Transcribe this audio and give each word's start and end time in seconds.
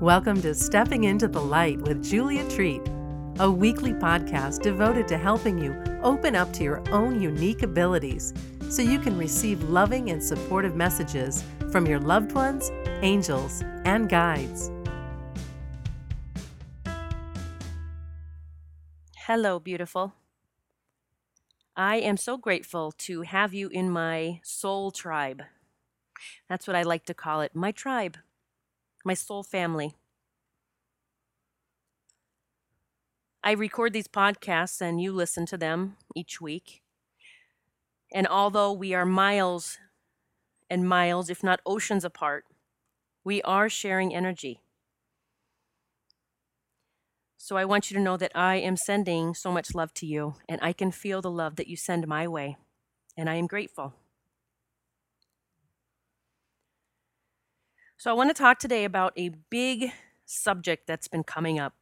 Welcome 0.00 0.40
to 0.42 0.54
Stepping 0.54 1.02
into 1.02 1.26
the 1.26 1.40
Light 1.40 1.80
with 1.80 2.04
Julia 2.04 2.48
Treat, 2.48 2.82
a 3.40 3.50
weekly 3.50 3.92
podcast 3.92 4.62
devoted 4.62 5.08
to 5.08 5.18
helping 5.18 5.58
you 5.58 5.74
open 6.04 6.36
up 6.36 6.52
to 6.52 6.62
your 6.62 6.88
own 6.92 7.20
unique 7.20 7.64
abilities 7.64 8.32
so 8.70 8.80
you 8.80 9.00
can 9.00 9.18
receive 9.18 9.60
loving 9.64 10.10
and 10.10 10.22
supportive 10.22 10.76
messages 10.76 11.42
from 11.72 11.84
your 11.84 11.98
loved 11.98 12.30
ones, 12.30 12.70
angels, 13.02 13.64
and 13.84 14.08
guides. 14.08 14.70
Hello, 19.16 19.58
beautiful. 19.58 20.12
I 21.76 21.96
am 21.96 22.16
so 22.16 22.36
grateful 22.36 22.92
to 22.98 23.22
have 23.22 23.52
you 23.52 23.66
in 23.70 23.90
my 23.90 24.38
soul 24.44 24.92
tribe. 24.92 25.42
That's 26.48 26.68
what 26.68 26.76
I 26.76 26.84
like 26.84 27.04
to 27.06 27.14
call 27.14 27.40
it 27.40 27.56
my 27.56 27.72
tribe, 27.72 28.16
my 29.08 29.14
soul 29.14 29.42
family. 29.42 29.94
I 33.42 33.52
record 33.52 33.94
these 33.94 34.06
podcasts 34.06 34.82
and 34.82 35.00
you 35.00 35.12
listen 35.12 35.46
to 35.46 35.56
them 35.56 35.96
each 36.14 36.42
week. 36.42 36.82
And 38.12 38.26
although 38.26 38.70
we 38.70 38.92
are 38.92 39.06
miles 39.06 39.78
and 40.68 40.86
miles, 40.86 41.30
if 41.30 41.42
not 41.42 41.60
oceans 41.64 42.04
apart, 42.04 42.44
we 43.24 43.40
are 43.42 43.70
sharing 43.70 44.14
energy. 44.14 44.60
So 47.38 47.56
I 47.56 47.64
want 47.64 47.90
you 47.90 47.96
to 47.96 48.02
know 48.02 48.18
that 48.18 48.32
I 48.34 48.56
am 48.56 48.76
sending 48.76 49.32
so 49.32 49.50
much 49.50 49.74
love 49.74 49.94
to 49.94 50.06
you, 50.06 50.34
and 50.50 50.58
I 50.60 50.74
can 50.74 50.90
feel 50.90 51.22
the 51.22 51.30
love 51.30 51.56
that 51.56 51.68
you 51.68 51.76
send 51.76 52.06
my 52.06 52.28
way, 52.28 52.58
and 53.16 53.30
I 53.30 53.36
am 53.36 53.46
grateful. 53.46 53.94
So 58.00 58.12
I 58.12 58.14
want 58.14 58.30
to 58.30 58.34
talk 58.34 58.60
today 58.60 58.84
about 58.84 59.12
a 59.16 59.30
big 59.50 59.90
subject 60.24 60.86
that's 60.86 61.08
been 61.08 61.24
coming 61.24 61.58
up. 61.58 61.74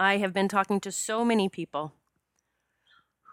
I 0.00 0.16
have 0.16 0.32
been 0.32 0.48
talking 0.48 0.80
to 0.80 0.90
so 0.90 1.22
many 1.22 1.50
people 1.50 1.92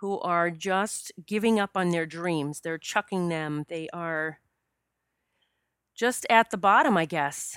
who 0.02 0.20
are 0.20 0.52
just 0.52 1.14
giving 1.26 1.58
up 1.58 1.70
on 1.74 1.92
their 1.92 2.06
dreams. 2.06 2.60
They're 2.60 2.78
chucking 2.78 3.30
them. 3.30 3.64
They 3.70 3.88
are 3.94 4.40
just 5.96 6.28
at 6.30 6.52
the 6.52 6.58
bottom, 6.58 6.98
I 6.98 7.06
guess. 7.06 7.56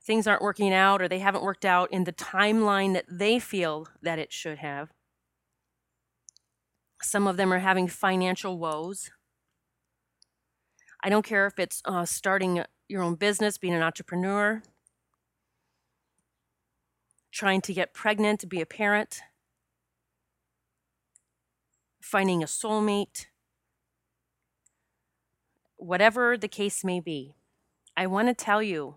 Things 0.00 0.28
aren't 0.28 0.42
working 0.42 0.72
out, 0.72 1.02
or 1.02 1.08
they 1.08 1.18
haven't 1.18 1.42
worked 1.42 1.64
out 1.64 1.92
in 1.92 2.04
the 2.04 2.12
timeline 2.12 2.92
that 2.92 3.06
they 3.10 3.40
feel 3.40 3.88
that 4.00 4.20
it 4.20 4.32
should 4.32 4.58
have. 4.58 4.90
Some 7.02 7.26
of 7.26 7.36
them 7.36 7.52
are 7.52 7.58
having 7.58 7.88
financial 7.88 8.58
woes. 8.58 9.10
I 11.06 11.08
don't 11.08 11.24
care 11.24 11.46
if 11.46 11.60
it's 11.60 11.82
uh, 11.84 12.04
starting 12.04 12.64
your 12.88 13.00
own 13.00 13.14
business, 13.14 13.58
being 13.58 13.74
an 13.74 13.82
entrepreneur, 13.82 14.60
trying 17.30 17.60
to 17.60 17.72
get 17.72 17.94
pregnant 17.94 18.40
to 18.40 18.48
be 18.48 18.60
a 18.60 18.66
parent, 18.66 19.20
finding 22.02 22.42
a 22.42 22.46
soulmate, 22.46 23.26
whatever 25.76 26.36
the 26.36 26.48
case 26.48 26.82
may 26.82 26.98
be. 26.98 27.36
I 27.96 28.08
want 28.08 28.26
to 28.26 28.34
tell 28.34 28.60
you 28.60 28.96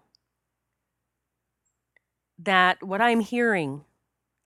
that 2.40 2.82
what 2.82 3.02
I'm 3.02 3.20
hearing 3.20 3.86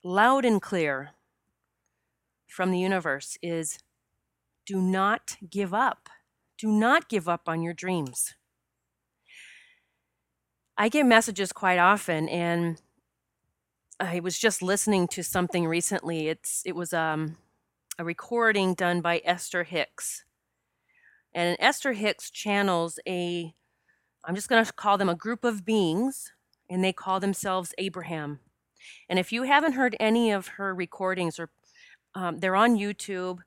loud 0.02 0.44
and 0.44 0.60
clear 0.60 1.12
from 2.46 2.72
the 2.72 2.78
universe 2.78 3.38
is 3.40 3.78
do 4.66 4.82
not 4.82 5.38
give 5.48 5.72
up. 5.72 6.10
Do 6.58 6.68
not 6.68 7.08
give 7.08 7.28
up 7.28 7.48
on 7.48 7.62
your 7.62 7.74
dreams. 7.74 8.34
I 10.76 10.88
get 10.88 11.06
messages 11.06 11.52
quite 11.52 11.78
often, 11.78 12.28
and 12.28 12.80
I 14.00 14.20
was 14.20 14.38
just 14.38 14.62
listening 14.62 15.06
to 15.08 15.22
something 15.22 15.66
recently. 15.66 16.28
It's 16.28 16.62
it 16.64 16.74
was 16.74 16.92
um, 16.92 17.36
a 17.98 18.04
recording 18.04 18.74
done 18.74 19.00
by 19.00 19.20
Esther 19.24 19.64
Hicks, 19.64 20.24
and 21.32 21.56
Esther 21.60 21.92
Hicks 21.92 22.30
channels 22.30 22.98
a. 23.06 23.54
I'm 24.24 24.34
just 24.34 24.48
going 24.48 24.64
to 24.64 24.72
call 24.72 24.96
them 24.96 25.08
a 25.08 25.14
group 25.14 25.44
of 25.44 25.64
beings, 25.64 26.32
and 26.70 26.82
they 26.82 26.92
call 26.92 27.20
themselves 27.20 27.74
Abraham. 27.78 28.40
And 29.08 29.18
if 29.18 29.32
you 29.32 29.42
haven't 29.42 29.74
heard 29.74 29.96
any 30.00 30.30
of 30.30 30.48
her 30.48 30.74
recordings, 30.74 31.38
or 31.38 31.50
um, 32.14 32.40
they're 32.40 32.56
on 32.56 32.76
YouTube, 32.76 33.40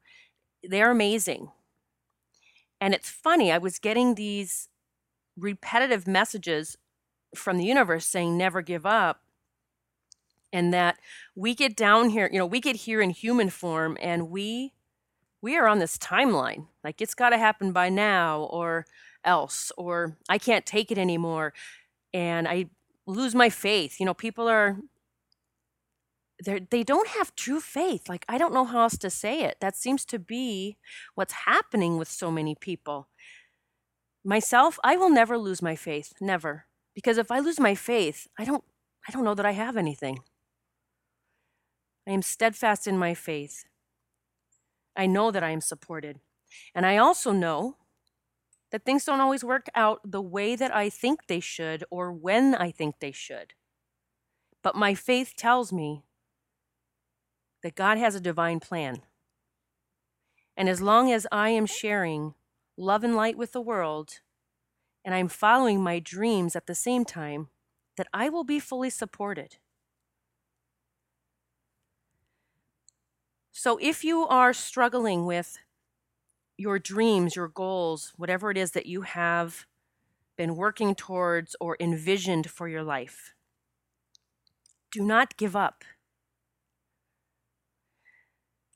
they're 0.63 0.91
amazing. 0.91 1.51
And 2.79 2.93
it's 2.93 3.09
funny. 3.09 3.51
I 3.51 3.57
was 3.57 3.79
getting 3.79 4.15
these 4.15 4.69
repetitive 5.37 6.07
messages 6.07 6.77
from 7.35 7.57
the 7.57 7.65
universe 7.65 8.05
saying, 8.05 8.37
"Never 8.37 8.61
give 8.61 8.85
up." 8.85 9.21
and 10.53 10.73
that 10.73 10.97
we 11.35 11.53
get 11.53 11.75
down 11.75 12.09
here 12.09 12.29
you 12.31 12.39
know 12.39 12.45
we 12.45 12.59
get 12.59 12.75
here 12.75 13.01
in 13.01 13.09
human 13.09 13.49
form 13.49 13.97
and 14.01 14.29
we 14.29 14.73
we 15.41 15.57
are 15.57 15.67
on 15.67 15.79
this 15.79 15.97
timeline 15.97 16.67
like 16.83 17.01
it's 17.01 17.13
got 17.13 17.29
to 17.29 17.37
happen 17.37 17.71
by 17.71 17.89
now 17.89 18.43
or 18.43 18.85
else 19.23 19.71
or 19.77 20.17
i 20.29 20.37
can't 20.37 20.65
take 20.65 20.91
it 20.91 20.97
anymore 20.97 21.53
and 22.13 22.47
i 22.47 22.65
lose 23.05 23.35
my 23.35 23.49
faith 23.49 23.99
you 23.99 24.05
know 24.05 24.13
people 24.13 24.47
are 24.47 24.77
they 26.43 26.59
they 26.69 26.83
don't 26.83 27.09
have 27.09 27.35
true 27.35 27.59
faith 27.59 28.07
like 28.07 28.25
i 28.29 28.37
don't 28.37 28.53
know 28.53 28.65
how 28.65 28.81
else 28.81 28.97
to 28.97 29.09
say 29.09 29.41
it 29.41 29.57
that 29.59 29.75
seems 29.75 30.05
to 30.05 30.19
be 30.19 30.77
what's 31.15 31.33
happening 31.45 31.97
with 31.97 32.07
so 32.07 32.29
many 32.29 32.55
people 32.55 33.07
myself 34.23 34.79
i 34.83 34.95
will 34.95 35.09
never 35.09 35.37
lose 35.37 35.61
my 35.61 35.75
faith 35.75 36.13
never 36.21 36.65
because 36.93 37.17
if 37.17 37.31
i 37.31 37.39
lose 37.39 37.59
my 37.59 37.73
faith 37.73 38.27
i 38.37 38.45
don't 38.45 38.63
i 39.07 39.11
don't 39.11 39.23
know 39.23 39.35
that 39.35 39.45
i 39.45 39.51
have 39.51 39.77
anything 39.77 40.19
I 42.07 42.11
am 42.11 42.21
steadfast 42.21 42.87
in 42.87 42.97
my 42.97 43.13
faith. 43.13 43.65
I 44.95 45.07
know 45.07 45.29
that 45.29 45.43
I 45.43 45.49
am 45.49 45.59
supported. 45.59 46.19
And 46.73 46.85
I 46.85 46.95
also 46.97 47.33
know 47.33 47.75
that 48.71 48.85
things 48.85 49.03
don't 49.03 49.19
always 49.19 49.43
work 49.43 49.67
out 49.75 49.99
the 50.05 50.21
way 50.21 50.55
that 50.55 50.73
I 50.73 50.89
think 50.89 51.27
they 51.27 51.41
should 51.41 51.83
or 51.89 52.13
when 52.13 52.55
I 52.55 52.71
think 52.71 52.99
they 52.99 53.11
should. 53.11 53.53
But 54.63 54.75
my 54.75 54.93
faith 54.95 55.33
tells 55.35 55.73
me 55.73 56.03
that 57.63 57.75
God 57.75 57.97
has 57.97 58.15
a 58.15 58.21
divine 58.21 58.59
plan. 58.59 59.01
And 60.55 60.67
as 60.69 60.81
long 60.81 61.11
as 61.11 61.27
I 61.31 61.49
am 61.49 61.65
sharing 61.65 62.33
love 62.77 63.03
and 63.03 63.15
light 63.15 63.37
with 63.37 63.51
the 63.51 63.61
world, 63.61 64.19
and 65.05 65.13
I'm 65.13 65.27
following 65.27 65.81
my 65.81 65.99
dreams 65.99 66.55
at 66.55 66.67
the 66.67 66.75
same 66.75 67.05
time, 67.05 67.49
that 67.95 68.07
I 68.13 68.29
will 68.29 68.43
be 68.43 68.59
fully 68.59 68.89
supported. 68.89 69.57
So 73.51 73.79
if 73.81 74.03
you 74.03 74.27
are 74.27 74.53
struggling 74.53 75.25
with 75.25 75.57
your 76.57 76.77
dreams, 76.77 77.35
your 77.35 77.47
goals, 77.47 78.13
whatever 78.15 78.51
it 78.51 78.57
is 78.57 78.71
that 78.71 78.85
you 78.85 79.01
have 79.01 79.65
been 80.37 80.55
working 80.55 80.93
towards 80.93 81.55
or 81.59 81.75
envisioned 81.79 82.49
for 82.49 82.67
your 82.67 82.83
life, 82.83 83.33
do 84.91 85.03
not 85.03 85.37
give 85.37 85.55
up. 85.55 85.83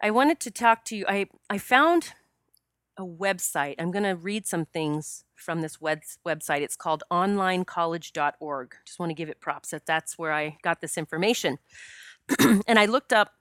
I 0.01 0.12
wanted 0.12 0.39
to 0.41 0.51
talk 0.51 0.84
to 0.85 0.95
you. 0.95 1.06
I, 1.07 1.28
I 1.50 1.57
found 1.57 2.13
a 2.97 3.03
website. 3.03 3.75
I'm 3.79 3.91
going 3.91 4.03
to 4.03 4.16
read 4.16 4.47
some 4.47 4.66
things 4.66 5.23
from 5.35 5.62
this 5.62 5.79
web, 5.79 6.01
website. 6.25 6.62
It's 6.62 6.75
called 6.75 7.03
onlinecollege.org. 7.12 8.75
Just 8.85 9.00
want 9.00 9.09
to 9.09 9.13
give 9.13 9.29
it 9.29 9.39
props 9.39 9.69
that 9.69 9.85
that's 9.85 10.17
where 10.17 10.34
I 10.34 10.57
got 10.63 10.81
this 10.81 10.97
information. 10.97 11.59
and 12.39 12.79
I 12.79 12.85
looked 12.85 13.13
up 13.13 13.34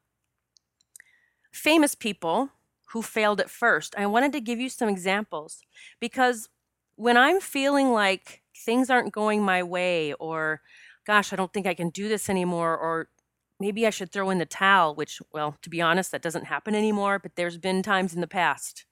famous 1.52 1.94
people 1.94 2.50
who 2.92 3.02
failed 3.02 3.40
at 3.40 3.50
first. 3.50 3.94
I 3.96 4.06
wanted 4.06 4.32
to 4.32 4.40
give 4.40 4.58
you 4.60 4.68
some 4.68 4.88
examples 4.88 5.62
because 6.00 6.48
when 6.96 7.16
I'm 7.16 7.40
feeling 7.40 7.92
like 7.92 8.42
things 8.56 8.90
aren't 8.90 9.12
going 9.12 9.42
my 9.42 9.62
way, 9.62 10.12
or 10.14 10.60
gosh, 11.06 11.32
I 11.32 11.36
don't 11.36 11.52
think 11.52 11.66
I 11.66 11.74
can 11.74 11.90
do 11.90 12.08
this 12.08 12.28
anymore, 12.28 12.76
or 12.76 13.08
maybe 13.60 13.86
I 13.86 13.90
should 13.90 14.10
throw 14.10 14.30
in 14.30 14.38
the 14.38 14.46
towel, 14.46 14.94
which, 14.94 15.20
well, 15.32 15.56
to 15.62 15.70
be 15.70 15.80
honest, 15.80 16.10
that 16.12 16.22
doesn't 16.22 16.46
happen 16.46 16.74
anymore, 16.74 17.18
but 17.18 17.36
there's 17.36 17.58
been 17.58 17.82
times 17.82 18.14
in 18.14 18.20
the 18.20 18.26
past 18.26 18.86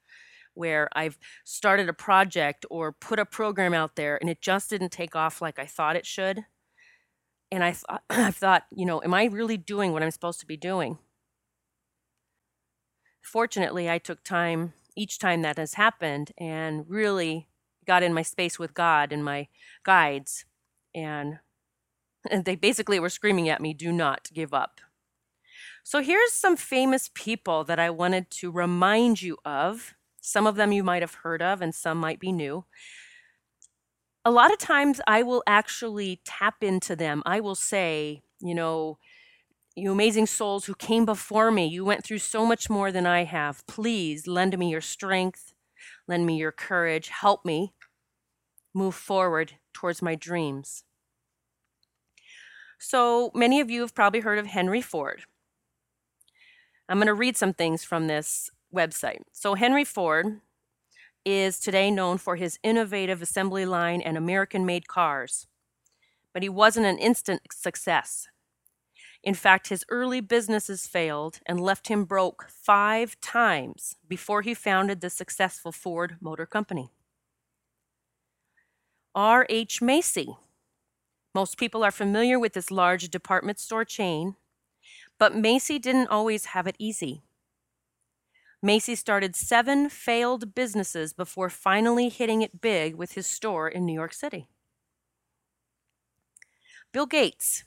where 0.55 0.89
I've 0.93 1.19
started 1.45 1.89
a 1.89 1.93
project 1.93 2.67
or 2.71 2.93
put 2.93 3.19
a 3.19 3.25
program 3.25 3.75
out 3.75 3.97
there 3.97 4.19
and 4.21 4.29
it 4.29 4.41
just 4.41 4.71
didn't 4.71 4.91
take 4.91 5.15
off 5.15 5.41
like 5.41 5.59
I 5.59 5.67
thought 5.67 5.97
it 5.97 6.07
should. 6.07 6.45
And 7.51 7.65
I 7.65 7.73
thought, 7.73 8.03
I 8.11 8.31
thought, 8.31 8.65
you 8.71 8.85
know, 8.85 9.01
am 9.03 9.15
I 9.15 9.25
really 9.25 9.57
doing 9.57 9.93
what 9.93 10.03
I'm 10.03 10.11
supposed 10.11 10.41
to 10.41 10.47
be 10.47 10.57
doing? 10.57 10.99
fortunately, 13.29 13.89
I 13.91 13.99
took 13.99 14.25
time 14.25 14.73
each 14.97 15.19
time 15.19 15.43
that 15.43 15.59
has 15.59 15.75
happened 15.75 16.33
and 16.39 16.89
really 16.89 17.49
got 17.87 18.03
in 18.03 18.13
my 18.13 18.23
space 18.23 18.59
with 18.59 18.75
God 18.75 19.13
and 19.13 19.25
my 19.25 19.49
guides. 19.85 20.45
And, 20.95 21.39
and 22.31 22.45
they 22.47 22.57
basically 22.57 23.01
were 23.01 23.09
screaming 23.09 23.49
at 23.49 23.61
me, 23.61 23.75
do 23.75 23.93
not 23.93 24.31
give 24.33 24.55
up. 24.55 24.81
So 25.83 26.03
here's 26.03 26.33
some 26.33 26.57
famous 26.57 27.11
people 27.15 27.65
that 27.65 27.79
I 27.79 27.91
wanted 27.91 28.31
to 28.33 28.51
remind 28.51 29.23
you 29.23 29.39
of. 29.45 29.95
Some 30.21 30.47
of 30.47 30.57
them 30.57 30.73
you 30.73 30.85
might 30.85 31.03
have 31.03 31.15
heard 31.15 31.41
of, 31.43 31.63
and 31.63 31.75
some 31.75 31.99
might 31.99 32.21
be 32.21 32.33
new. 32.33 32.65
a 34.25 34.31
lot 34.31 34.53
of 34.53 34.59
times 34.59 35.01
I 35.07 35.23
will 35.23 35.43
actually 35.47 36.21
tap 36.25 36.63
into 36.63 36.95
them. 36.97 37.23
I 37.25 37.41
will 37.41 37.55
say, 37.55 38.23
you 38.41 38.55
know, 38.55 38.99
you 39.77 39.93
amazing 39.93 40.27
souls 40.27 40.67
who 40.67 40.75
came 40.75 41.05
before 41.07 41.51
me, 41.51 41.67
you 41.67 41.85
went 41.85 42.05
through 42.05 42.19
so 42.19 42.47
much 42.47 42.71
more 42.71 42.93
than 42.93 43.07
I 43.07 43.25
have. 43.25 43.67
Please 43.67 44.27
lend 44.27 44.59
me 44.59 44.71
your 44.71 44.81
strength, 44.83 45.55
lend 46.09 46.27
me 46.27 46.37
your 46.37 46.53
courage, 46.53 47.09
help 47.09 47.45
me 47.45 47.75
move 48.75 48.95
forward 48.95 49.55
towards 49.73 50.03
my 50.03 50.15
dreams. 50.15 50.85
So, 52.79 53.31
many 53.35 53.61
of 53.61 53.71
you 53.71 53.81
have 53.81 53.95
probably 53.95 54.21
heard 54.21 54.39
of 54.39 54.47
Henry 54.47 54.81
Ford. 54.81 55.23
I'm 56.89 56.99
going 56.99 57.07
to 57.09 57.15
read 57.15 57.37
some 57.37 57.53
things 57.53 57.85
from 57.85 58.07
this 58.07 58.51
website. 58.75 59.21
So, 59.33 59.55
Henry 59.55 59.85
Ford 59.85 60.41
is 61.25 61.59
today 61.59 61.91
known 61.91 62.19
for 62.19 62.37
his 62.37 62.59
innovative 62.63 63.21
assembly 63.21 63.67
line 63.67 64.01
and 64.01 64.17
American 64.17 64.65
made 64.65 64.89
cars, 64.89 65.47
but 66.33 66.43
he 66.43 66.49
wasn't 66.49 66.87
an 66.87 66.99
instant 66.99 67.43
success. 67.53 68.29
In 69.25 69.35
fact, 69.35 69.69
his 69.69 69.85
early 69.89 70.21
businesses 70.21 70.87
failed 70.87 71.41
and 71.47 71.61
left 71.61 71.89
him 71.89 72.05
broke 72.05 72.47
five 72.49 73.21
times 73.21 73.97
before 74.09 74.43
he 74.43 74.55
founded 74.55 75.01
the 75.01 75.11
successful 75.11 75.73
Ford 75.73 76.17
Motor 76.21 76.47
Company. 76.47 76.91
R.H. 79.15 79.83
Macy. 79.83 80.37
Most 81.35 81.59
people 81.59 81.85
are 81.85 81.91
familiar 81.91 82.39
with 82.39 82.55
this 82.55 82.71
large 82.71 83.09
department 83.11 83.59
store 83.59 83.85
chain, 83.85 84.37
but 85.19 85.37
Macy 85.37 85.79
didn't 85.79 86.09
always 86.09 86.47
have 86.47 86.67
it 86.67 86.77
easy. 86.79 87.23
Macy 88.63 88.97
started 88.97 89.37
seven 89.37 89.89
failed 89.89 90.55
businesses 90.55 91.13
before 91.13 91.49
finally 91.49 92.09
hitting 92.09 92.43
it 92.43 92.61
big 92.61 92.95
with 92.97 93.13
his 93.13 93.27
store 93.27 93.69
in 93.69 93.87
New 93.87 93.93
York 93.93 94.13
City. 94.13 94.49
Bill 96.93 97.07
Gates. 97.07 97.65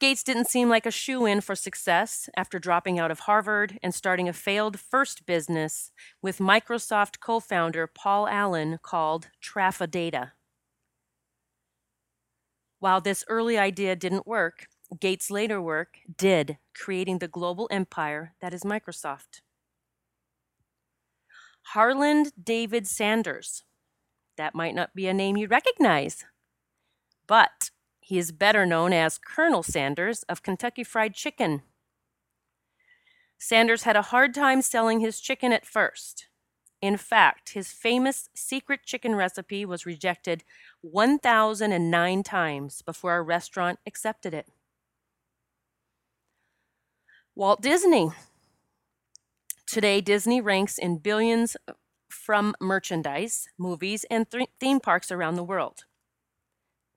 Gates 0.00 0.24
didn't 0.24 0.48
seem 0.48 0.68
like 0.68 0.84
a 0.84 0.90
shoe 0.90 1.24
in 1.24 1.40
for 1.40 1.54
success 1.54 2.28
after 2.36 2.58
dropping 2.58 2.98
out 2.98 3.10
of 3.10 3.20
Harvard 3.20 3.78
and 3.82 3.94
starting 3.94 4.28
a 4.28 4.34
failed 4.34 4.78
first 4.78 5.24
business 5.24 5.92
with 6.20 6.38
Microsoft 6.38 7.20
co 7.20 7.40
founder 7.40 7.86
Paul 7.86 8.28
Allen 8.28 8.78
called 8.82 9.28
Traf-O-Data. 9.40 10.32
While 12.84 13.00
this 13.00 13.24
early 13.28 13.56
idea 13.56 13.96
didn't 13.96 14.26
work, 14.26 14.66
Gates' 15.00 15.30
later 15.30 15.58
work 15.58 16.00
did, 16.18 16.58
creating 16.74 17.16
the 17.16 17.28
global 17.28 17.66
empire 17.70 18.34
that 18.42 18.52
is 18.52 18.62
Microsoft. 18.62 19.40
Harland 21.72 22.32
David 22.38 22.86
Sanders. 22.86 23.64
That 24.36 24.54
might 24.54 24.74
not 24.74 24.94
be 24.94 25.06
a 25.06 25.14
name 25.14 25.38
you 25.38 25.48
recognize, 25.48 26.26
but 27.26 27.70
he 28.00 28.18
is 28.18 28.32
better 28.32 28.66
known 28.66 28.92
as 28.92 29.16
Colonel 29.16 29.62
Sanders 29.62 30.22
of 30.24 30.42
Kentucky 30.42 30.84
Fried 30.84 31.14
Chicken. 31.14 31.62
Sanders 33.38 33.84
had 33.84 33.96
a 33.96 34.10
hard 34.12 34.34
time 34.34 34.60
selling 34.60 35.00
his 35.00 35.20
chicken 35.20 35.54
at 35.54 35.64
first. 35.64 36.26
In 36.84 36.98
fact, 36.98 37.54
his 37.54 37.72
famous 37.72 38.28
secret 38.34 38.80
chicken 38.84 39.14
recipe 39.14 39.64
was 39.64 39.86
rejected 39.86 40.44
1,009 40.82 42.22
times 42.22 42.82
before 42.82 43.16
a 43.16 43.22
restaurant 43.22 43.78
accepted 43.86 44.34
it. 44.34 44.48
Walt 47.34 47.62
Disney. 47.62 48.10
Today, 49.66 50.02
Disney 50.02 50.42
ranks 50.42 50.76
in 50.76 50.98
billions 50.98 51.56
from 52.10 52.54
merchandise, 52.60 53.48
movies, 53.56 54.04
and 54.10 54.30
th- 54.30 54.50
theme 54.60 54.78
parks 54.78 55.10
around 55.10 55.36
the 55.36 55.42
world. 55.42 55.86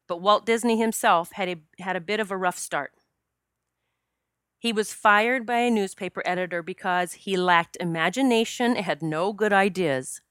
But 0.05 0.19
Walt 0.19 0.45
Disney 0.45 0.77
himself 0.77 1.31
had 1.31 1.47
a, 1.47 1.81
had 1.81 1.95
a 1.95 2.01
bit 2.01 2.19
of 2.19 2.29
a 2.29 2.35
rough 2.35 2.57
start. 2.57 2.91
He 4.59 4.73
was 4.73 4.93
fired 4.93 5.45
by 5.45 5.59
a 5.59 5.71
newspaper 5.71 6.23
editor 6.25 6.63
because 6.63 7.13
he 7.13 7.37
lacked 7.37 7.77
imagination 7.79 8.75
and 8.75 8.85
had 8.85 9.03
no 9.03 9.31
good 9.33 9.53
ideas. 9.53 10.21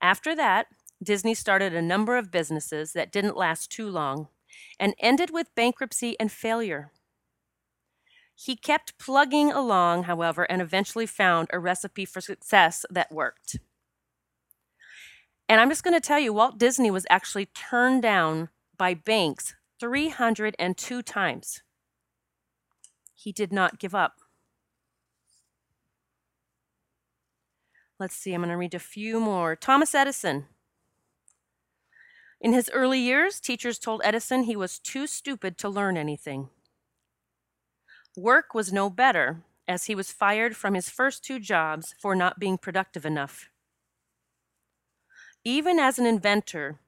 After 0.00 0.36
that, 0.36 0.68
Disney 1.02 1.34
started 1.34 1.74
a 1.74 1.82
number 1.82 2.16
of 2.16 2.30
businesses 2.30 2.92
that 2.92 3.12
didn't 3.12 3.36
last 3.36 3.70
too 3.70 3.88
long 3.88 4.28
and 4.78 4.94
ended 5.00 5.30
with 5.30 5.54
bankruptcy 5.54 6.16
and 6.20 6.30
failure. 6.30 6.92
He 8.34 8.54
kept 8.54 8.98
plugging 8.98 9.50
along, 9.50 10.04
however, 10.04 10.44
and 10.44 10.62
eventually 10.62 11.06
found 11.06 11.48
a 11.52 11.58
recipe 11.58 12.04
for 12.04 12.20
success 12.20 12.86
that 12.88 13.10
worked. 13.10 13.58
And 15.48 15.60
I'm 15.60 15.68
just 15.68 15.82
going 15.82 15.94
to 15.94 16.06
tell 16.06 16.20
you, 16.20 16.32
Walt 16.32 16.58
Disney 16.58 16.90
was 16.90 17.06
actually 17.10 17.46
turned 17.46 18.02
down 18.02 18.50
by 18.76 18.94
banks 18.94 19.54
302 19.80 21.02
times. 21.02 21.62
He 23.20 23.32
did 23.32 23.52
not 23.52 23.80
give 23.80 23.96
up. 23.96 24.20
Let's 27.98 28.14
see, 28.14 28.32
I'm 28.32 28.42
going 28.42 28.50
to 28.50 28.56
read 28.56 28.74
a 28.74 28.78
few 28.78 29.18
more. 29.18 29.56
Thomas 29.56 29.92
Edison. 29.92 30.46
In 32.40 32.52
his 32.52 32.70
early 32.72 33.00
years, 33.00 33.40
teachers 33.40 33.80
told 33.80 34.02
Edison 34.04 34.44
he 34.44 34.54
was 34.54 34.78
too 34.78 35.08
stupid 35.08 35.58
to 35.58 35.68
learn 35.68 35.96
anything. 35.96 36.50
Work 38.16 38.54
was 38.54 38.72
no 38.72 38.88
better, 38.88 39.42
as 39.66 39.86
he 39.86 39.96
was 39.96 40.12
fired 40.12 40.54
from 40.54 40.74
his 40.74 40.88
first 40.88 41.24
two 41.24 41.40
jobs 41.40 41.96
for 42.00 42.14
not 42.14 42.38
being 42.38 42.56
productive 42.56 43.04
enough. 43.04 43.48
Even 45.42 45.80
as 45.80 45.98
an 45.98 46.06
inventor, 46.06 46.78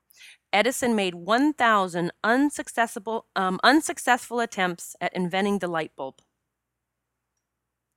Edison 0.52 0.94
made 0.97 1.14
1,000 1.14 2.11
unsuccessful, 2.25 3.26
um, 3.37 3.61
unsuccessful 3.62 4.41
attempts 4.41 4.97
at 5.00 5.14
inventing 5.14 5.58
the 5.58 5.69
light 5.69 5.93
bulb. 5.97 6.17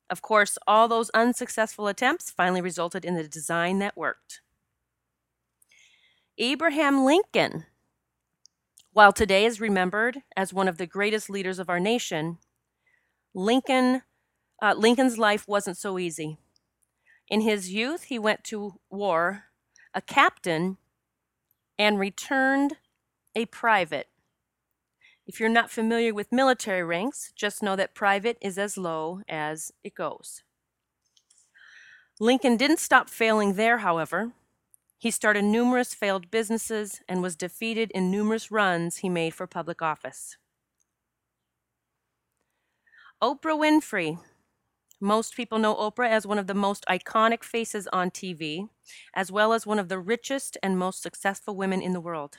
Of 0.09 0.21
course, 0.21 0.57
all 0.67 0.87
those 0.87 1.09
unsuccessful 1.11 1.87
attempts 1.87 2.29
finally 2.29 2.61
resulted 2.61 3.03
in 3.03 3.15
the 3.15 3.27
design 3.27 3.79
that 3.79 3.97
worked. 3.97 4.41
Abraham 6.37 7.05
Lincoln, 7.05 7.65
while 8.91 9.13
today 9.13 9.45
is 9.45 9.59
remembered 9.59 10.21
as 10.37 10.53
one 10.53 10.67
of 10.67 10.77
the 10.77 10.85
greatest 10.85 11.29
leaders 11.29 11.57
of 11.57 11.69
our 11.69 11.79
nation, 11.79 12.37
Lincoln, 13.33 14.03
uh, 14.61 14.75
Lincoln's 14.77 15.17
life 15.17 15.47
wasn't 15.47 15.77
so 15.77 15.97
easy. 15.97 16.37
In 17.27 17.41
his 17.41 17.71
youth, 17.71 18.03
he 18.03 18.19
went 18.19 18.43
to 18.45 18.79
war 18.89 19.45
a 19.95 20.01
captain, 20.01 20.77
and 21.77 21.99
returned 21.99 22.77
a 23.35 23.45
private. 23.45 24.07
If 25.25 25.39
you're 25.39 25.49
not 25.49 25.71
familiar 25.71 26.13
with 26.13 26.31
military 26.31 26.83
ranks, 26.83 27.31
just 27.35 27.63
know 27.63 27.75
that 27.75 27.95
private 27.95 28.37
is 28.41 28.57
as 28.57 28.77
low 28.77 29.21
as 29.27 29.71
it 29.83 29.95
goes. 29.95 30.43
Lincoln 32.19 32.57
didn't 32.57 32.79
stop 32.79 33.09
failing 33.09 33.53
there, 33.53 33.79
however. 33.79 34.33
He 34.97 35.11
started 35.11 35.43
numerous 35.43 35.93
failed 35.93 36.29
businesses 36.31 37.01
and 37.09 37.21
was 37.21 37.35
defeated 37.35 37.91
in 37.91 38.11
numerous 38.11 38.51
runs 38.51 38.97
he 38.97 39.09
made 39.09 39.33
for 39.33 39.47
public 39.47 39.81
office. 39.81 40.37
Oprah 43.21 43.57
Winfrey 43.57 44.19
most 45.03 45.35
people 45.35 45.59
know 45.59 45.75
Oprah 45.75 46.09
as 46.09 46.25
one 46.25 46.39
of 46.39 46.47
the 46.47 46.53
most 46.55 46.85
iconic 46.89 47.43
faces 47.43 47.87
on 47.93 48.09
TV, 48.09 48.69
as 49.13 49.31
well 49.31 49.53
as 49.53 49.67
one 49.67 49.79
of 49.79 49.89
the 49.89 49.99
richest 49.99 50.57
and 50.63 50.79
most 50.79 51.01
successful 51.03 51.55
women 51.55 51.81
in 51.81 51.93
the 51.93 52.01
world. 52.01 52.37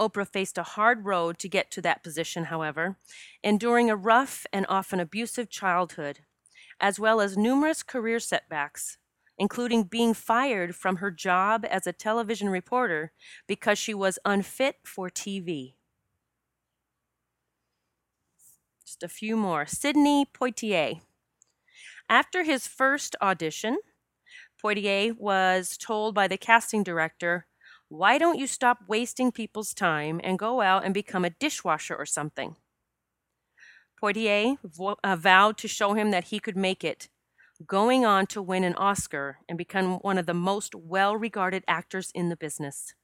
Oprah 0.00 0.26
faced 0.26 0.58
a 0.58 0.62
hard 0.64 1.04
road 1.04 1.38
to 1.38 1.48
get 1.48 1.70
to 1.72 1.82
that 1.82 2.02
position, 2.02 2.44
however, 2.46 2.96
enduring 3.44 3.88
a 3.90 3.96
rough 3.96 4.46
and 4.52 4.66
often 4.68 4.98
abusive 4.98 5.48
childhood, 5.48 6.20
as 6.80 6.98
well 7.00 7.20
as 7.20 7.36
numerous 7.36 7.82
career 7.82 8.20
setbacks, 8.20 8.98
including 9.38 9.84
being 9.84 10.14
fired 10.14 10.74
from 10.76 10.96
her 10.96 11.10
job 11.10 11.66
as 11.70 11.86
a 11.86 11.92
television 11.92 12.48
reporter 12.48 13.12
because 13.46 13.78
she 13.78 13.94
was 13.94 14.18
unfit 14.24 14.76
for 14.84 15.10
TV. 15.10 15.74
Just 18.90 19.04
a 19.04 19.08
few 19.08 19.36
more. 19.36 19.66
Sidney 19.66 20.26
Poitier. 20.26 21.00
After 22.08 22.42
his 22.42 22.66
first 22.66 23.14
audition, 23.22 23.78
Poitier 24.60 25.16
was 25.16 25.76
told 25.76 26.12
by 26.12 26.26
the 26.26 26.36
casting 26.36 26.82
director, 26.82 27.46
Why 27.88 28.18
don't 28.18 28.36
you 28.36 28.48
stop 28.48 28.78
wasting 28.88 29.30
people's 29.30 29.74
time 29.74 30.20
and 30.24 30.40
go 30.40 30.60
out 30.60 30.84
and 30.84 30.92
become 30.92 31.24
a 31.24 31.30
dishwasher 31.30 31.94
or 31.94 32.04
something? 32.04 32.56
Poitier 34.02 34.56
vo- 34.64 34.98
uh, 35.04 35.14
vowed 35.14 35.56
to 35.58 35.68
show 35.68 35.94
him 35.94 36.10
that 36.10 36.24
he 36.24 36.40
could 36.40 36.56
make 36.56 36.82
it, 36.82 37.08
going 37.64 38.04
on 38.04 38.26
to 38.26 38.42
win 38.42 38.64
an 38.64 38.74
Oscar 38.74 39.38
and 39.48 39.56
become 39.56 39.98
one 39.98 40.18
of 40.18 40.26
the 40.26 40.34
most 40.34 40.74
well 40.74 41.14
regarded 41.14 41.62
actors 41.68 42.10
in 42.12 42.28
the 42.28 42.36
business. 42.36 42.94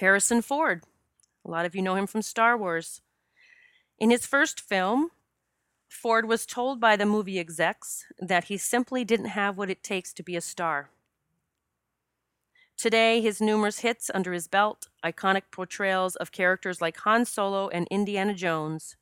Harrison 0.00 0.42
Ford. 0.42 0.84
A 1.46 1.50
lot 1.50 1.64
of 1.64 1.74
you 1.74 1.80
know 1.80 1.94
him 1.94 2.06
from 2.06 2.20
Star 2.20 2.58
Wars. 2.58 3.00
In 4.02 4.10
his 4.10 4.26
first 4.26 4.60
film, 4.60 5.10
Ford 5.88 6.26
was 6.26 6.44
told 6.44 6.80
by 6.80 6.96
the 6.96 7.06
movie 7.06 7.38
execs 7.38 8.04
that 8.18 8.46
he 8.46 8.56
simply 8.56 9.04
didn't 9.04 9.26
have 9.26 9.56
what 9.56 9.70
it 9.70 9.84
takes 9.84 10.12
to 10.14 10.24
be 10.24 10.34
a 10.34 10.40
star. 10.40 10.90
Today, 12.76 13.20
his 13.20 13.40
numerous 13.40 13.78
hits 13.78 14.10
under 14.12 14.32
his 14.32 14.48
belt, 14.48 14.88
iconic 15.04 15.42
portrayals 15.52 16.16
of 16.16 16.32
characters 16.32 16.80
like 16.80 16.96
Han 16.96 17.24
Solo 17.24 17.68
and 17.68 17.86
Indiana 17.92 18.34
Jones, 18.34 18.96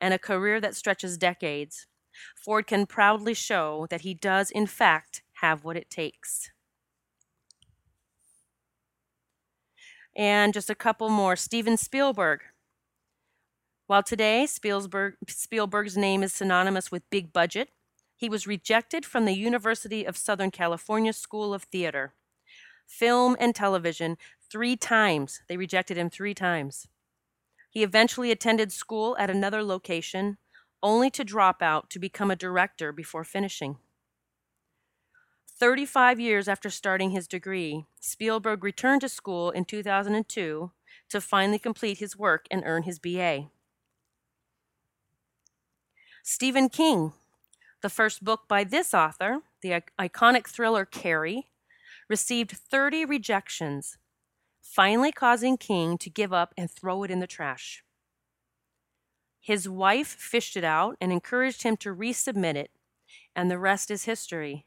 and 0.00 0.14
a 0.14 0.18
career 0.18 0.58
that 0.58 0.74
stretches 0.74 1.18
decades, 1.18 1.86
Ford 2.34 2.66
can 2.66 2.86
proudly 2.86 3.34
show 3.34 3.86
that 3.90 4.00
he 4.00 4.14
does, 4.14 4.50
in 4.50 4.66
fact, 4.66 5.20
have 5.42 5.64
what 5.64 5.76
it 5.76 5.90
takes. 5.90 6.50
And 10.16 10.54
just 10.54 10.70
a 10.70 10.74
couple 10.74 11.10
more. 11.10 11.36
Steven 11.36 11.76
Spielberg. 11.76 12.40
While 13.90 14.04
today 14.04 14.46
Spielberg, 14.46 15.16
Spielberg's 15.26 15.96
name 15.96 16.22
is 16.22 16.32
synonymous 16.32 16.92
with 16.92 17.10
big 17.10 17.32
budget, 17.32 17.70
he 18.16 18.28
was 18.28 18.46
rejected 18.46 19.04
from 19.04 19.24
the 19.24 19.34
University 19.34 20.04
of 20.04 20.16
Southern 20.16 20.52
California 20.52 21.12
School 21.12 21.52
of 21.52 21.64
Theater, 21.64 22.14
Film, 22.86 23.36
and 23.40 23.52
Television 23.52 24.16
three 24.48 24.76
times. 24.76 25.42
They 25.48 25.56
rejected 25.56 25.96
him 25.98 26.08
three 26.08 26.34
times. 26.34 26.86
He 27.68 27.82
eventually 27.82 28.30
attended 28.30 28.70
school 28.70 29.16
at 29.18 29.28
another 29.28 29.64
location, 29.64 30.38
only 30.84 31.10
to 31.10 31.24
drop 31.24 31.60
out 31.60 31.90
to 31.90 31.98
become 31.98 32.30
a 32.30 32.36
director 32.36 32.92
before 32.92 33.24
finishing. 33.24 33.78
35 35.48 36.20
years 36.20 36.46
after 36.46 36.70
starting 36.70 37.10
his 37.10 37.26
degree, 37.26 37.86
Spielberg 37.98 38.62
returned 38.62 39.00
to 39.00 39.08
school 39.08 39.50
in 39.50 39.64
2002 39.64 40.70
to 41.08 41.20
finally 41.20 41.58
complete 41.58 41.98
his 41.98 42.16
work 42.16 42.46
and 42.52 42.62
earn 42.64 42.84
his 42.84 43.00
BA. 43.00 43.48
Stephen 46.22 46.68
King, 46.68 47.12
the 47.82 47.88
first 47.88 48.24
book 48.24 48.42
by 48.48 48.64
this 48.64 48.92
author, 48.92 49.40
the 49.62 49.82
iconic 49.98 50.46
thriller 50.46 50.84
Carrie, 50.84 51.46
received 52.08 52.50
30 52.50 53.04
rejections, 53.04 53.96
finally 54.60 55.12
causing 55.12 55.56
King 55.56 55.96
to 55.98 56.10
give 56.10 56.32
up 56.32 56.52
and 56.56 56.70
throw 56.70 57.02
it 57.02 57.10
in 57.10 57.20
the 57.20 57.26
trash. 57.26 57.82
His 59.40 59.68
wife 59.68 60.08
fished 60.08 60.56
it 60.56 60.64
out 60.64 60.96
and 61.00 61.10
encouraged 61.10 61.62
him 61.62 61.76
to 61.78 61.94
resubmit 61.94 62.54
it, 62.54 62.70
and 63.34 63.50
the 63.50 63.58
rest 63.58 63.90
is 63.90 64.04
history 64.04 64.66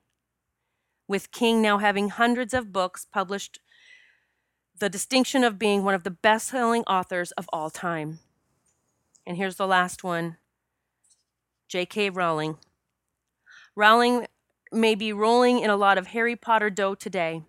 with 1.07 1.31
King 1.31 1.61
now 1.61 1.77
having 1.77 2.09
hundreds 2.09 2.53
of 2.53 2.71
books 2.71 3.05
published, 3.05 3.59
the 4.79 4.89
distinction 4.89 5.43
of 5.43 5.59
being 5.59 5.83
one 5.83 5.93
of 5.93 6.03
the 6.03 6.11
best 6.11 6.47
selling 6.47 6.83
authors 6.83 7.31
of 7.33 7.47
all 7.53 7.69
time. 7.69 8.19
And 9.25 9.37
here's 9.37 9.57
the 9.57 9.67
last 9.67 10.03
one 10.03 10.37
J.K. 11.73 12.11
Rowling. 12.11 12.59
Rowling 13.75 14.27
may 14.71 14.93
be 14.93 15.11
rolling 15.11 15.57
in 15.57 15.71
a 15.71 15.75
lot 15.75 15.97
of 15.97 16.05
Harry 16.05 16.35
Potter 16.35 16.69
dough 16.69 16.93
today, 16.93 17.41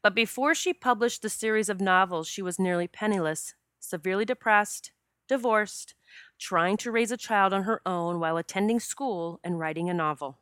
but 0.00 0.14
before 0.14 0.54
she 0.54 0.72
published 0.72 1.22
the 1.22 1.28
series 1.28 1.68
of 1.68 1.80
novels, 1.80 2.28
she 2.28 2.40
was 2.40 2.60
nearly 2.60 2.86
penniless, 2.86 3.54
severely 3.80 4.24
depressed, 4.24 4.92
divorced, 5.26 5.96
trying 6.38 6.76
to 6.76 6.92
raise 6.92 7.10
a 7.10 7.16
child 7.16 7.52
on 7.52 7.64
her 7.64 7.82
own 7.84 8.20
while 8.20 8.36
attending 8.36 8.78
school 8.78 9.40
and 9.42 9.58
writing 9.58 9.90
a 9.90 9.94
novel. 9.94 10.38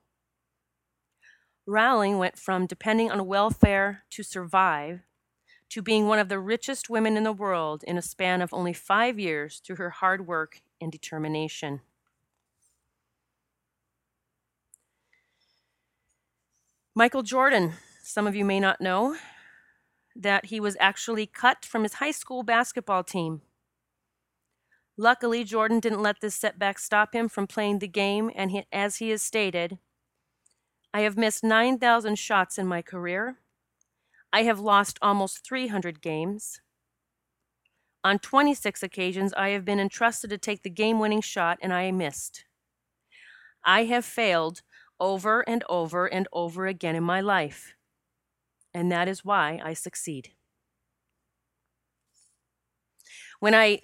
Rowling 1.66 2.18
went 2.18 2.38
from 2.38 2.66
depending 2.66 3.10
on 3.10 3.26
welfare 3.26 4.02
to 4.10 4.22
survive 4.22 5.00
to 5.70 5.80
being 5.80 6.06
one 6.06 6.18
of 6.18 6.28
the 6.28 6.38
richest 6.38 6.90
women 6.90 7.16
in 7.16 7.22
the 7.22 7.32
world 7.32 7.82
in 7.86 7.96
a 7.96 8.02
span 8.02 8.42
of 8.42 8.52
only 8.52 8.74
five 8.74 9.18
years 9.18 9.62
through 9.64 9.76
her 9.76 9.88
hard 9.88 10.26
work 10.26 10.60
and 10.82 10.92
determination. 10.92 11.80
Michael 16.98 17.22
Jordan, 17.22 17.74
some 18.02 18.26
of 18.26 18.34
you 18.34 18.42
may 18.42 18.58
not 18.58 18.80
know 18.80 19.18
that 20.16 20.46
he 20.46 20.58
was 20.58 20.78
actually 20.80 21.26
cut 21.26 21.62
from 21.62 21.82
his 21.82 21.92
high 21.92 22.10
school 22.10 22.42
basketball 22.42 23.04
team. 23.04 23.42
Luckily, 24.96 25.44
Jordan 25.44 25.78
didn't 25.78 26.00
let 26.00 26.22
this 26.22 26.34
setback 26.34 26.78
stop 26.78 27.14
him 27.14 27.28
from 27.28 27.46
playing 27.46 27.80
the 27.80 27.86
game, 27.86 28.30
and 28.34 28.50
he, 28.50 28.64
as 28.72 28.96
he 28.96 29.10
has 29.10 29.20
stated, 29.20 29.76
I 30.94 31.00
have 31.00 31.18
missed 31.18 31.44
9,000 31.44 32.18
shots 32.18 32.56
in 32.56 32.66
my 32.66 32.80
career. 32.80 33.36
I 34.32 34.44
have 34.44 34.58
lost 34.58 34.98
almost 35.02 35.46
300 35.46 36.00
games. 36.00 36.62
On 38.02 38.18
26 38.18 38.82
occasions, 38.82 39.34
I 39.36 39.50
have 39.50 39.66
been 39.66 39.80
entrusted 39.80 40.30
to 40.30 40.38
take 40.38 40.62
the 40.62 40.70
game 40.70 40.98
winning 40.98 41.20
shot 41.20 41.58
and 41.60 41.74
I 41.74 41.90
missed. 41.90 42.46
I 43.66 43.84
have 43.84 44.06
failed 44.06 44.62
over 44.98 45.40
and 45.48 45.64
over 45.68 46.06
and 46.06 46.28
over 46.32 46.66
again 46.66 46.96
in 46.96 47.04
my 47.04 47.20
life, 47.20 47.74
and 48.72 48.90
that 48.92 49.08
is 49.08 49.24
why 49.24 49.60
I 49.64 49.74
succeed. 49.74 50.30
When 53.40 53.54
I 53.54 53.80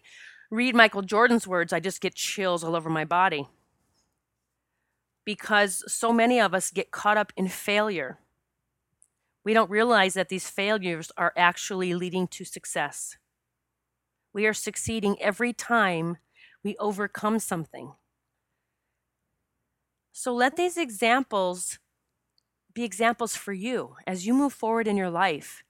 read 0.51 0.75
Michael 0.75 1.03
Jordan's 1.03 1.47
words, 1.47 1.73
I 1.73 1.81
just 1.81 2.01
get 2.01 2.15
chills 2.15 2.65
all 2.65 2.77
over 2.77 2.91
my 2.91 3.05
body 3.05 3.49
because 5.25 5.85
so 5.93 6.13
many 6.13 6.41
of 6.41 6.55
us 6.55 6.71
get 6.71 6.91
caught 6.91 7.17
up 7.17 7.33
in 7.37 7.49
failure. 7.49 8.19
We 9.45 9.55
don't 9.55 9.71
realize 9.71 10.15
that 10.15 10.29
these 10.29 10.49
failures 10.49 11.11
are 11.17 11.33
actually 11.37 11.95
leading 11.95 12.29
to 12.29 12.45
success. 12.45 13.17
We 14.33 14.47
are 14.47 14.55
succeeding 14.55 15.21
every 15.21 15.53
time 15.53 16.19
we 16.65 16.77
overcome 16.79 17.39
something. 17.39 17.93
So 20.13 20.35
let 20.35 20.57
these 20.57 20.77
examples 20.77 21.79
be 22.75 22.85
examples 22.85 23.35
for 23.35 23.53
you 23.53 23.97
as 24.07 24.27
you 24.27 24.35
move 24.35 24.53
forward 24.53 24.87
in 24.87 24.97
your 24.97 25.11
life. 25.11 25.63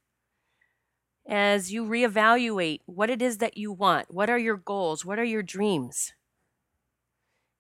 As 1.28 1.72
you 1.72 1.84
reevaluate 1.84 2.80
what 2.86 3.10
it 3.10 3.22
is 3.22 3.38
that 3.38 3.56
you 3.56 3.72
want, 3.72 4.12
what 4.12 4.28
are 4.28 4.38
your 4.38 4.56
goals, 4.56 5.04
what 5.04 5.18
are 5.18 5.24
your 5.24 5.42
dreams? 5.42 6.12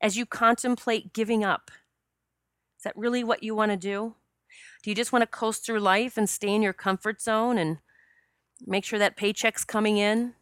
As 0.00 0.16
you 0.16 0.26
contemplate 0.26 1.12
giving 1.12 1.44
up, 1.44 1.70
is 2.76 2.82
that 2.82 2.96
really 2.96 3.22
what 3.22 3.44
you 3.44 3.54
want 3.54 3.70
to 3.70 3.76
do? 3.76 4.16
Do 4.82 4.90
you 4.90 4.96
just 4.96 5.12
want 5.12 5.22
to 5.22 5.26
coast 5.26 5.64
through 5.64 5.78
life 5.78 6.16
and 6.16 6.28
stay 6.28 6.52
in 6.52 6.62
your 6.62 6.72
comfort 6.72 7.22
zone 7.22 7.56
and 7.56 7.78
make 8.66 8.84
sure 8.84 8.98
that 8.98 9.16
paycheck's 9.16 9.64
coming 9.64 9.98
in? 9.98 10.34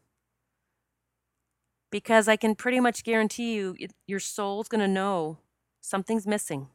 Because 1.90 2.26
I 2.26 2.36
can 2.36 2.54
pretty 2.54 2.80
much 2.80 3.04
guarantee 3.04 3.54
you, 3.54 3.76
your 4.06 4.20
soul's 4.20 4.68
going 4.68 4.80
to 4.80 4.88
know 4.88 5.38
something's 5.80 6.26
missing. 6.26 6.68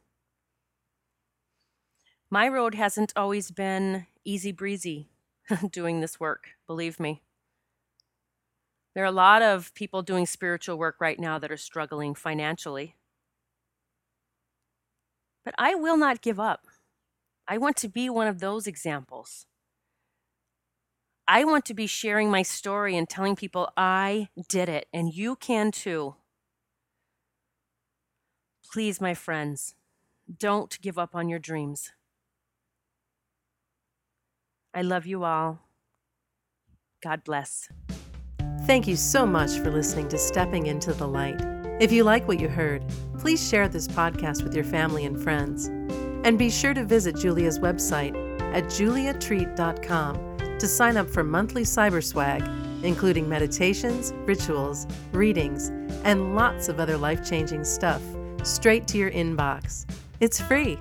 My 2.30 2.48
road 2.48 2.74
hasn't 2.74 3.12
always 3.14 3.50
been 3.50 4.06
easy 4.24 4.52
breezy 4.52 5.10
doing 5.70 6.00
this 6.00 6.18
work, 6.18 6.48
believe 6.66 6.98
me. 6.98 7.22
There 8.94 9.04
are 9.04 9.06
a 9.06 9.12
lot 9.12 9.42
of 9.42 9.74
people 9.74 10.02
doing 10.02 10.26
spiritual 10.26 10.78
work 10.78 10.96
right 11.00 11.20
now 11.20 11.38
that 11.38 11.52
are 11.52 11.56
struggling 11.56 12.14
financially. 12.14 12.96
But 15.44 15.54
I 15.58 15.74
will 15.74 15.96
not 15.96 16.22
give 16.22 16.40
up. 16.40 16.66
I 17.46 17.58
want 17.58 17.76
to 17.76 17.88
be 17.88 18.10
one 18.10 18.26
of 18.26 18.40
those 18.40 18.66
examples. 18.66 19.46
I 21.28 21.44
want 21.44 21.64
to 21.66 21.74
be 21.74 21.86
sharing 21.86 22.30
my 22.30 22.42
story 22.42 22.96
and 22.96 23.08
telling 23.08 23.36
people 23.36 23.68
I 23.76 24.28
did 24.48 24.68
it, 24.68 24.86
and 24.92 25.12
you 25.12 25.36
can 25.36 25.72
too. 25.72 26.14
Please, 28.70 29.00
my 29.00 29.14
friends, 29.14 29.74
don't 30.38 30.80
give 30.80 30.98
up 30.98 31.14
on 31.14 31.28
your 31.28 31.38
dreams. 31.38 31.92
I 34.74 34.82
love 34.82 35.06
you 35.06 35.24
all. 35.24 35.60
God 37.02 37.24
bless. 37.24 37.68
Thank 38.64 38.86
you 38.88 38.96
so 38.96 39.24
much 39.24 39.58
for 39.60 39.70
listening 39.70 40.08
to 40.08 40.18
Stepping 40.18 40.66
into 40.66 40.92
the 40.92 41.06
Light. 41.06 41.40
If 41.80 41.92
you 41.92 42.04
like 42.04 42.26
what 42.26 42.40
you 42.40 42.48
heard, 42.48 42.84
please 43.18 43.46
share 43.46 43.68
this 43.68 43.86
podcast 43.86 44.42
with 44.42 44.54
your 44.54 44.64
family 44.64 45.04
and 45.04 45.22
friends. 45.22 45.66
And 46.24 46.38
be 46.38 46.50
sure 46.50 46.74
to 46.74 46.84
visit 46.84 47.16
Julia's 47.16 47.58
website 47.58 48.14
at 48.54 48.64
juliatreat.com 48.64 50.58
to 50.58 50.66
sign 50.66 50.96
up 50.96 51.08
for 51.08 51.22
monthly 51.22 51.62
cyber 51.62 52.02
swag, 52.02 52.42
including 52.82 53.28
meditations, 53.28 54.12
rituals, 54.24 54.86
readings, 55.12 55.68
and 56.04 56.34
lots 56.34 56.68
of 56.68 56.80
other 56.80 56.96
life 56.96 57.26
changing 57.26 57.64
stuff 57.64 58.02
straight 58.46 58.86
to 58.88 58.98
your 58.98 59.10
inbox. 59.10 59.86
It's 60.20 60.40
free. 60.40 60.78